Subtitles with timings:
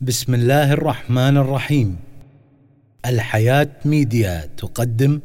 [0.00, 1.96] بسم الله الرحمن الرحيم.
[3.06, 5.20] الحياة ميديا تقدم.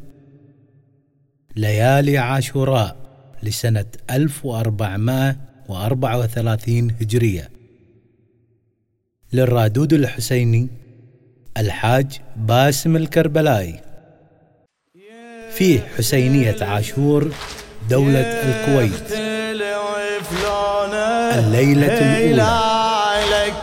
[1.56, 2.96] ليالي عاشوراء
[3.42, 7.50] لسنة 1434 هجرية.
[9.32, 10.68] للرادود الحسيني
[11.56, 13.80] الحاج باسم الكربلائي
[15.50, 17.32] في حسينية عاشور
[17.90, 19.12] دولة الكويت.
[21.38, 22.79] الليلة الأولى.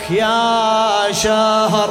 [0.10, 1.89] يا شهر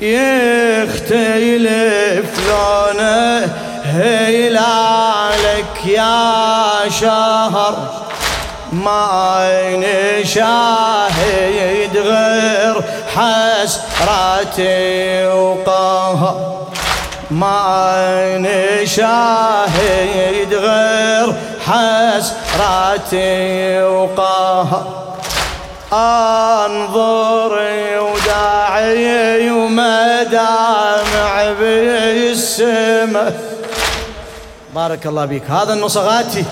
[0.00, 1.68] يختلف
[2.48, 3.46] لونه
[3.84, 4.66] هلالك
[5.86, 8.02] يا شهر
[8.72, 9.50] ما
[10.22, 10.76] نشاهد
[11.96, 12.82] غير
[13.16, 14.72] حسرتي
[15.26, 16.52] وقهر.
[17.30, 18.38] ما
[18.84, 19.74] نشاهد
[20.54, 21.34] غير
[21.66, 25.02] حسرتي وقهر
[25.92, 33.40] أنظري وداعي ومدامع بالسماء
[34.74, 36.44] بارك الله بك هذا النصغاتي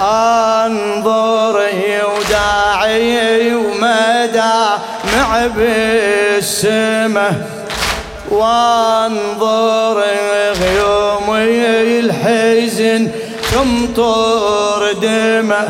[0.00, 7.34] أنظري وداعي ومدامع بالسماء
[8.30, 10.02] وانظر
[13.62, 15.68] تمطر دمه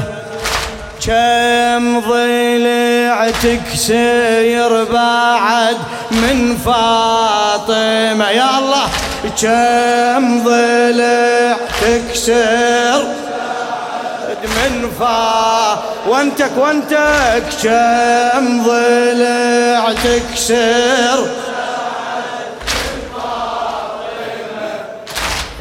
[1.07, 5.77] كم ضلعتك سير بعد
[6.11, 8.89] من فاطمة؟ يا الله
[9.43, 13.05] كم ضلعتك سير
[14.43, 21.43] من فا وانتك وانتك كم ضلعتك سير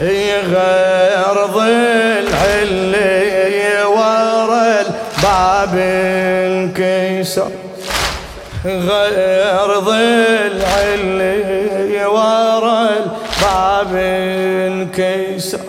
[0.02, 2.21] غير ظل
[2.62, 5.74] اللي ورا الباب
[6.48, 7.52] انكسر.
[8.66, 10.62] غير ظل
[10.94, 15.60] اللي ورا الباب انكسر.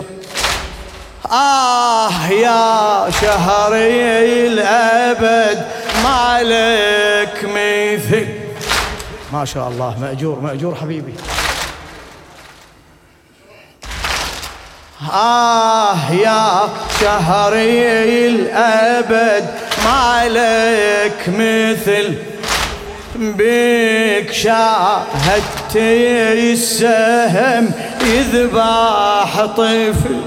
[1.31, 5.65] آه يا شهري الأبد
[6.03, 8.27] مالك مثل.
[9.33, 11.13] ما شاء الله مأجور مأجور حبيبي.
[15.11, 16.69] آه يا
[17.01, 19.45] شهري الأبد
[19.85, 22.13] مالك مثل
[23.15, 27.71] بك شاهدت السهم
[28.05, 30.21] يذبح طفل.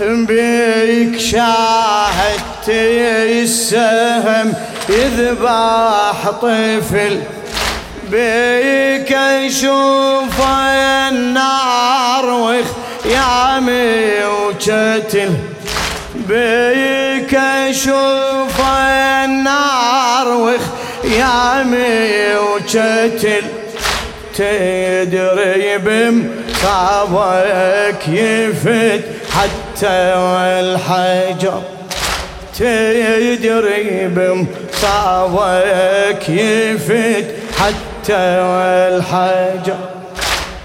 [0.00, 4.54] بك شاهدت السهم
[4.88, 7.20] يذبح طفل.
[8.10, 12.66] بك أشوف النار وخ
[13.04, 13.58] يا
[14.26, 15.34] وجتل
[16.14, 18.60] بيك أشوف
[19.24, 20.60] النار وخ
[21.04, 21.64] يا
[22.38, 23.44] وجتل
[24.34, 27.22] تدري بمصابك
[28.08, 29.96] يفت حتى
[30.60, 31.62] الحجر.
[32.58, 35.48] تدري بمصابك
[36.28, 37.26] يفت
[37.58, 38.22] حتى
[38.92, 39.78] الحجر.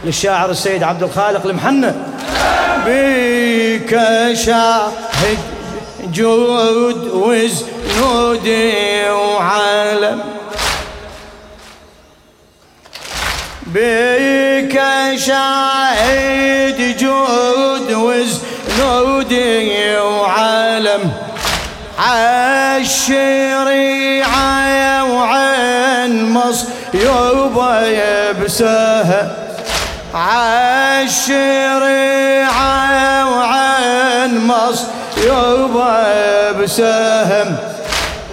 [0.05, 1.91] للشاعر السيد عبد الخالق المحنى
[2.87, 3.91] بك
[4.33, 5.37] شاهد
[6.13, 8.47] جود وزنود
[9.09, 10.19] وعالم.
[13.67, 14.75] بك
[15.17, 19.33] شاهد جود وزنود
[20.01, 21.11] وعالم.
[21.99, 23.03] عالشريعة
[25.13, 29.46] وعين مصر يوبا بسهل.
[30.17, 31.97] عالشريعة
[33.37, 34.83] وعن مص
[35.23, 37.55] يوبا بسهم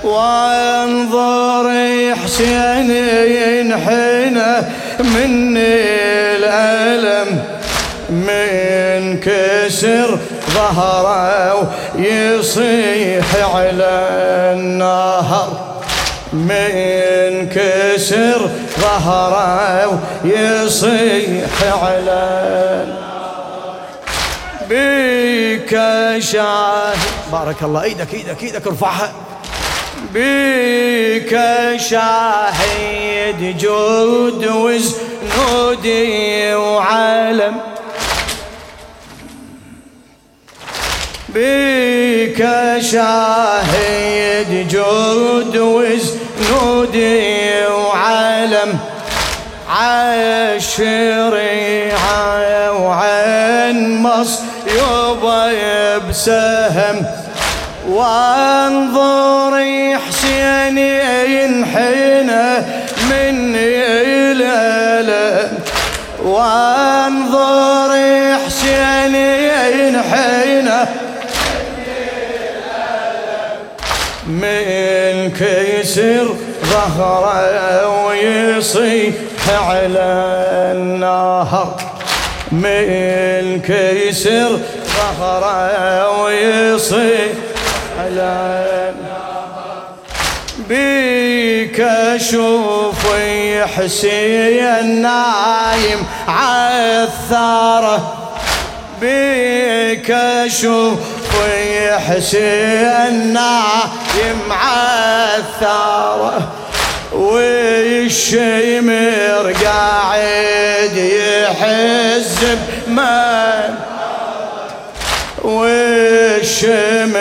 [0.04, 1.66] وانظر
[2.24, 4.52] حسين ينحنى
[4.98, 7.44] من الألم.
[8.10, 10.18] من كسر
[10.50, 13.24] ظهره ويصيح
[13.54, 13.94] على
[14.56, 15.48] النهر.
[16.32, 18.50] من كسر
[19.04, 21.50] ظهره ويصيح
[21.82, 22.86] على
[24.70, 25.72] بك
[26.18, 26.98] شاهد.
[27.32, 27.82] بارك الله.
[27.82, 29.12] إيدك إيدك إيدك ارفعها.
[30.14, 31.38] بك
[31.76, 36.04] شاهد جود وزنودي
[36.54, 37.60] وعالم.
[41.28, 42.40] بك
[42.92, 46.94] شاهد جود وزنودي
[50.74, 51.62] عالشريعة
[52.72, 57.06] وعين مص يبا بسهم.
[57.88, 59.54] وانظر
[60.08, 62.48] حسين ينحنى
[63.10, 63.74] مني
[64.32, 65.58] الألم
[66.24, 67.90] وانظر
[68.46, 70.80] حسين ينحنى
[74.26, 76.26] من كيسر
[76.64, 79.14] ظهره ويصيح.
[79.48, 80.04] على
[80.74, 81.76] النهر
[82.52, 84.58] من كيسر
[84.96, 87.32] ظهره ويصيح
[88.00, 88.64] على
[90.68, 93.06] بيك أشوف
[93.76, 98.14] حسين نايم عالثاره
[99.00, 100.98] بيك أشوف
[102.08, 106.48] حسين نايم عالثاره
[108.14, 109.04] والشيمر
[109.64, 112.38] قاعد يحز
[112.86, 113.74] بمن؟
[115.44, 117.16] والشمر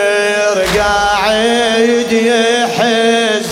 [0.78, 3.46] قاعد يحز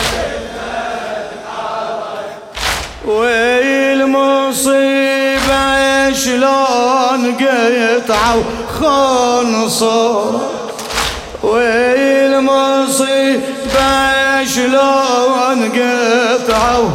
[3.04, 4.82] والمصيبة
[6.12, 8.42] شلون قطعوا
[8.80, 10.22] خنصر؟
[12.82, 16.90] والمصيبة شلون قطعوا.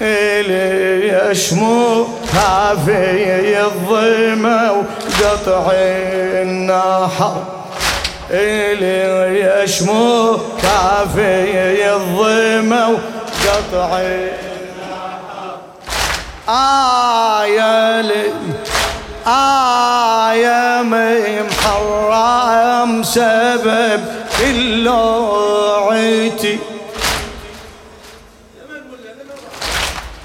[0.00, 5.70] إلي يشمو كافي الظما وقطع
[6.42, 7.42] النحر
[8.30, 13.98] إلي يشمو كافي الظما وقطع
[16.48, 18.24] آية لي
[19.26, 19.81] آية
[23.14, 24.00] سبب
[25.90, 26.58] عيتي.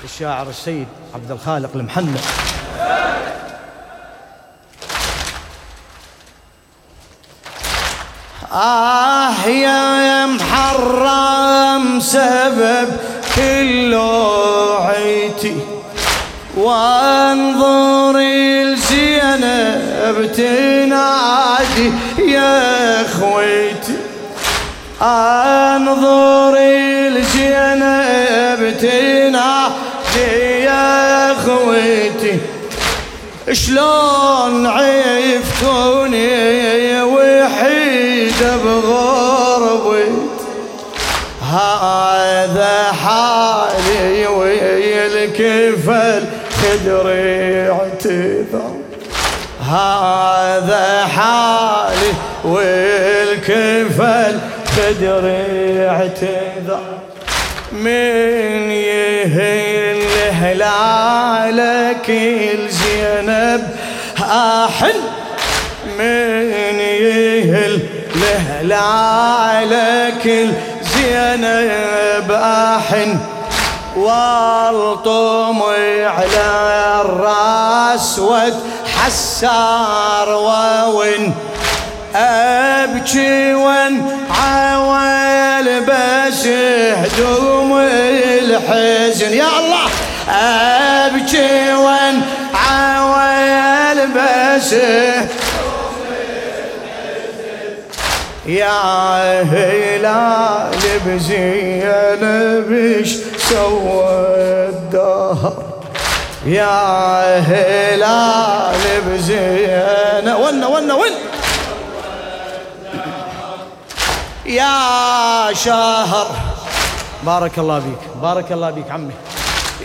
[0.03, 2.19] الشاعر السيد عبد الخالق المحنى
[8.53, 12.89] آه يا محرم سبب
[13.35, 13.95] كل
[14.79, 15.55] عيتي.
[16.57, 19.37] وانظر الزينب
[20.31, 21.16] تنادي
[25.77, 32.35] انظر الزينب تنادي يا خويتي
[33.51, 36.31] شلون عفتوني
[37.01, 40.11] وحيد بغربي؟
[41.51, 46.23] هذا حالي والكفل
[46.61, 48.71] خدري اعتذر.
[49.69, 52.11] هذا حالي
[52.43, 54.35] والكفل
[54.77, 56.81] خدري اعتذر
[57.71, 60.01] من يهل
[60.31, 63.75] هلالك الزينب
[64.21, 64.93] احن
[65.97, 67.79] من يهل
[68.15, 73.19] لهلالك الزينب احن
[73.97, 75.61] وألطم
[76.03, 79.47] على الراس وتحسر
[80.29, 81.35] وون
[82.17, 86.47] ابكي وان عوال بس
[86.97, 89.33] هدوم الحزن.
[89.33, 89.89] يا الله!
[90.29, 92.21] ابكي وان
[92.53, 94.73] عوال بس
[98.45, 100.69] يا هلال
[101.05, 102.37] بزينبش
[103.49, 104.09] سوى
[104.69, 105.63] الدهر
[106.45, 111.11] يا هلال بزينب ون ون ون.
[114.47, 116.27] يا شهر
[117.23, 119.13] بارك الله بيك بارك الله بيك عمي.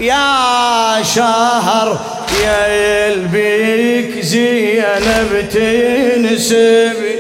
[0.01, 1.99] يا شهر
[2.43, 7.15] يا البيك زينب تنسبي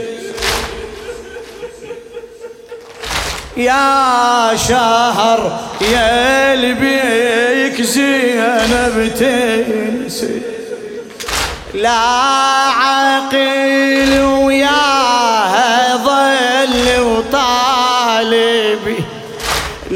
[3.56, 10.40] يا شهر يا البيك زينب تنسي
[11.74, 11.98] لا
[12.82, 15.01] عقيل وياها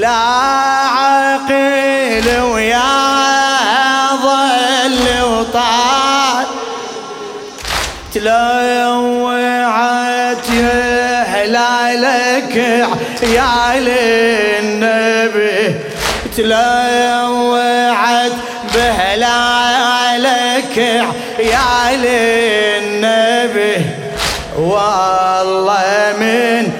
[0.07, 0.27] لا
[0.99, 6.07] عقيل وياها ظل وطالبي
[9.07, 10.51] تلوعت
[11.27, 12.57] هلالك
[13.23, 13.75] يا
[14.59, 15.75] النبي
[16.37, 18.33] تلوعت
[18.75, 20.77] بهلالك
[21.39, 23.77] يا النبي
[24.59, 26.73] والله من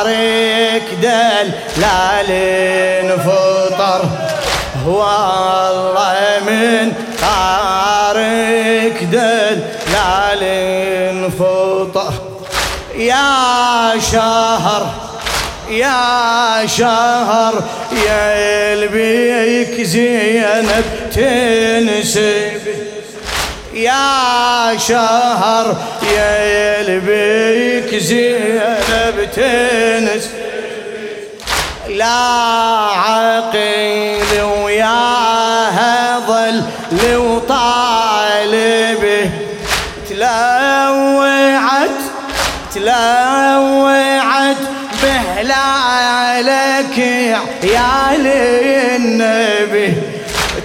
[0.00, 4.02] طارق دل لا فطر
[4.86, 6.16] والله
[6.46, 9.60] من طارق دل
[9.92, 12.12] لا فطر
[12.96, 14.86] يا شهر
[15.70, 17.54] يا شهر
[18.06, 22.59] يا البيك زينب تنسب
[23.80, 30.30] يا شهر يا البيك زينب تنسب
[31.88, 32.06] لا
[33.06, 34.40] عقيل
[36.26, 36.62] ظل
[37.04, 39.30] لو طالبه
[40.10, 41.90] تلوعت
[42.74, 44.56] تلوعت
[45.02, 46.98] بهلالك
[47.62, 49.94] يا للنبي.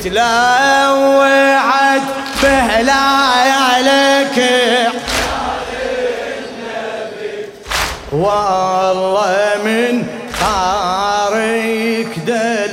[0.03, 1.34] تلوعت
[8.25, 10.03] والله من
[10.39, 12.71] خارك دل